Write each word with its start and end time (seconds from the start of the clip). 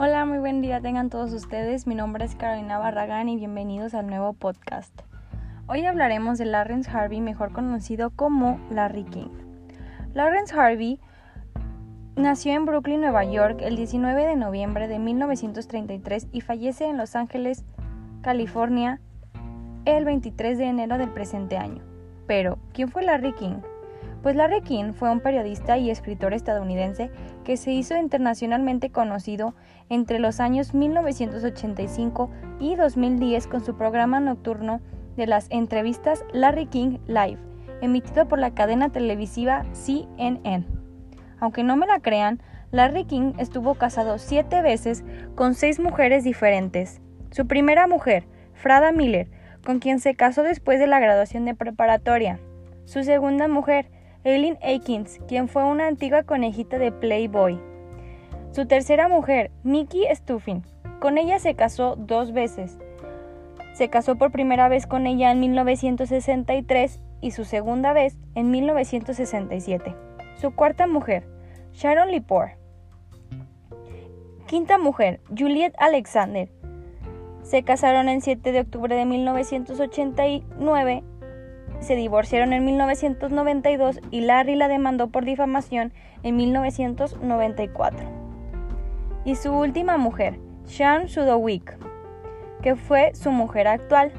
Hola, 0.00 0.24
muy 0.26 0.38
buen 0.38 0.62
día 0.62 0.80
tengan 0.80 1.10
todos 1.10 1.32
ustedes. 1.32 1.88
Mi 1.88 1.96
nombre 1.96 2.24
es 2.24 2.36
Carolina 2.36 2.78
Barragán 2.78 3.28
y 3.28 3.34
bienvenidos 3.34 3.94
al 3.94 4.06
nuevo 4.06 4.32
podcast. 4.32 4.94
Hoy 5.66 5.84
hablaremos 5.86 6.38
de 6.38 6.44
Lawrence 6.44 6.88
Harvey, 6.88 7.20
mejor 7.20 7.52
conocido 7.52 8.10
como 8.10 8.60
Larry 8.70 9.02
King. 9.02 9.30
Lawrence 10.14 10.54
Harvey 10.54 11.00
nació 12.14 12.52
en 12.52 12.64
Brooklyn, 12.64 13.00
Nueva 13.00 13.24
York, 13.24 13.58
el 13.60 13.74
19 13.74 14.24
de 14.24 14.36
noviembre 14.36 14.86
de 14.86 15.00
1933 15.00 16.28
y 16.30 16.42
fallece 16.42 16.84
en 16.84 16.96
Los 16.96 17.16
Ángeles, 17.16 17.64
California, 18.22 19.00
el 19.84 20.04
23 20.04 20.58
de 20.58 20.66
enero 20.66 20.96
del 20.96 21.10
presente 21.10 21.56
año. 21.56 21.82
Pero, 22.28 22.58
¿quién 22.72 22.88
fue 22.88 23.02
Larry 23.02 23.32
King? 23.32 23.62
Pues 24.22 24.34
Larry 24.34 24.62
King 24.62 24.92
fue 24.92 25.10
un 25.10 25.20
periodista 25.20 25.78
y 25.78 25.90
escritor 25.90 26.34
estadounidense 26.34 27.10
que 27.44 27.56
se 27.56 27.70
hizo 27.72 27.96
internacionalmente 27.96 28.90
conocido 28.90 29.54
entre 29.88 30.18
los 30.18 30.40
años 30.40 30.74
1985 30.74 32.30
y 32.58 32.74
2010 32.74 33.46
con 33.46 33.64
su 33.64 33.76
programa 33.76 34.20
nocturno 34.20 34.80
de 35.16 35.26
las 35.26 35.46
entrevistas 35.50 36.24
Larry 36.32 36.66
King 36.66 36.98
Live, 37.06 37.38
emitido 37.80 38.26
por 38.26 38.38
la 38.38 38.54
cadena 38.54 38.90
televisiva 38.90 39.64
CNN. 39.72 40.66
Aunque 41.40 41.62
no 41.62 41.76
me 41.76 41.86
la 41.86 42.00
crean, 42.00 42.42
Larry 42.70 43.04
King 43.04 43.32
estuvo 43.38 43.74
casado 43.74 44.18
siete 44.18 44.62
veces 44.62 45.04
con 45.34 45.54
seis 45.54 45.80
mujeres 45.80 46.24
diferentes. 46.24 47.00
Su 47.30 47.46
primera 47.46 47.86
mujer, 47.86 48.26
Frada 48.52 48.92
Miller, 48.92 49.28
con 49.64 49.78
quien 49.78 50.00
se 50.00 50.14
casó 50.14 50.42
después 50.42 50.78
de 50.78 50.86
la 50.86 51.00
graduación 51.00 51.44
de 51.44 51.54
preparatoria. 51.54 52.40
Su 52.84 53.04
segunda 53.04 53.48
mujer, 53.48 53.90
Eileen 54.24 54.58
Aikins, 54.62 55.18
quien 55.28 55.48
fue 55.48 55.64
una 55.64 55.86
antigua 55.86 56.22
conejita 56.22 56.78
de 56.78 56.92
Playboy. 56.92 57.60
Su 58.52 58.66
tercera 58.66 59.08
mujer, 59.08 59.50
Mickey 59.62 60.04
Stuffin, 60.14 60.64
con 61.00 61.18
ella 61.18 61.38
se 61.38 61.54
casó 61.54 61.96
dos 61.96 62.32
veces. 62.32 62.78
Se 63.72 63.88
casó 63.88 64.16
por 64.16 64.32
primera 64.32 64.68
vez 64.68 64.86
con 64.86 65.06
ella 65.06 65.30
en 65.30 65.40
1963 65.40 67.00
y 67.20 67.30
su 67.30 67.44
segunda 67.44 67.92
vez 67.92 68.16
en 68.34 68.50
1967. 68.50 69.94
Su 70.36 70.52
cuarta 70.54 70.86
mujer, 70.86 71.24
Sharon 71.72 72.10
Lepore. 72.10 72.56
Quinta 74.46 74.78
mujer, 74.78 75.20
Juliet 75.36 75.74
Alexander, 75.78 76.48
se 77.48 77.62
casaron 77.62 78.08
el 78.10 78.20
7 78.20 78.52
de 78.52 78.60
octubre 78.60 78.94
de 78.94 79.06
1989, 79.06 81.02
se 81.80 81.96
divorciaron 81.96 82.52
en 82.52 82.64
1992 82.64 84.00
y 84.10 84.22
Larry 84.22 84.56
la 84.56 84.68
demandó 84.68 85.08
por 85.08 85.24
difamación 85.24 85.92
en 86.22 86.36
1994. 86.36 88.00
Y 89.24 89.36
su 89.36 89.52
última 89.52 89.96
mujer, 89.98 90.38
Sean 90.64 91.08
Sudowick, 91.08 91.78
que 92.62 92.76
fue 92.76 93.14
su 93.14 93.30
mujer 93.30 93.68
actual. 93.68 94.12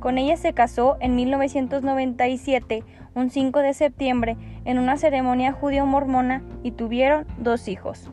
Con 0.00 0.18
ella 0.18 0.36
se 0.36 0.52
casó 0.52 0.96
en 1.00 1.14
1997, 1.14 2.82
un 3.14 3.30
5 3.30 3.58
de 3.60 3.74
septiembre, 3.74 4.36
en 4.64 4.78
una 4.78 4.96
ceremonia 4.96 5.52
judío-mormona 5.52 6.42
y 6.62 6.72
tuvieron 6.72 7.26
dos 7.38 7.68
hijos. 7.68 8.10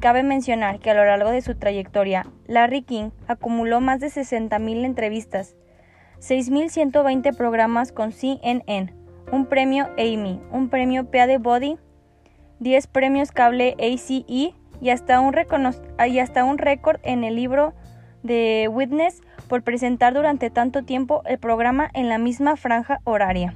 Cabe 0.00 0.22
mencionar 0.22 0.78
que 0.78 0.90
a 0.90 0.94
lo 0.94 1.04
largo 1.04 1.30
de 1.30 1.42
su 1.42 1.56
trayectoria, 1.56 2.26
Larry 2.46 2.82
King 2.82 3.10
acumuló 3.26 3.80
más 3.80 4.00
de 4.00 4.08
60.000 4.08 4.84
entrevistas, 4.84 5.56
6.120 6.20 7.36
programas 7.36 7.92
con 7.92 8.12
CNN, 8.12 8.92
un 9.30 9.46
premio 9.46 9.88
Amy, 9.98 10.40
un 10.50 10.68
premio 10.68 11.06
Body, 11.40 11.76
10 12.58 12.86
premios 12.88 13.30
cable 13.30 13.76
ACE 13.78 14.24
y 14.26 14.54
hasta 14.90 15.20
un, 15.20 15.34
y 16.08 16.18
hasta 16.18 16.44
un 16.44 16.58
récord 16.58 16.98
en 17.04 17.22
el 17.22 17.36
libro 17.36 17.72
de 18.22 18.68
Witness 18.70 19.22
por 19.48 19.62
presentar 19.62 20.12
durante 20.12 20.50
tanto 20.50 20.84
tiempo 20.84 21.22
el 21.24 21.38
programa 21.38 21.88
en 21.94 22.08
la 22.08 22.18
misma 22.18 22.56
franja 22.56 23.00
horaria. 23.04 23.54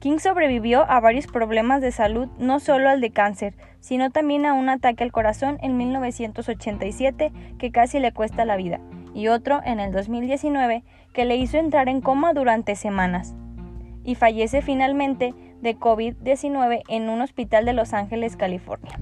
King 0.00 0.18
sobrevivió 0.18 0.90
a 0.90 1.00
varios 1.00 1.26
problemas 1.26 1.80
de 1.80 1.92
salud, 1.92 2.28
no 2.38 2.60
solo 2.60 2.90
al 2.90 3.00
de 3.00 3.10
cáncer, 3.10 3.54
sino 3.80 4.10
también 4.10 4.44
a 4.46 4.52
un 4.52 4.68
ataque 4.68 5.04
al 5.04 5.12
corazón 5.12 5.58
en 5.62 5.76
1987 5.76 7.32
que 7.58 7.70
casi 7.70 8.00
le 8.00 8.12
cuesta 8.12 8.44
la 8.44 8.56
vida, 8.56 8.80
y 9.14 9.28
otro 9.28 9.60
en 9.64 9.80
el 9.80 9.92
2019 9.92 10.84
que 11.12 11.24
le 11.24 11.36
hizo 11.36 11.56
entrar 11.56 11.88
en 11.88 12.00
coma 12.00 12.34
durante 12.34 12.74
semanas. 12.74 13.34
Y 14.04 14.16
fallece 14.16 14.60
finalmente 14.60 15.34
de 15.62 15.78
COVID-19 15.78 16.82
en 16.88 17.08
un 17.08 17.22
hospital 17.22 17.64
de 17.64 17.72
Los 17.72 17.94
Ángeles, 17.94 18.36
California. 18.36 18.98